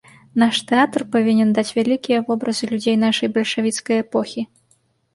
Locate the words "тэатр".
0.71-1.05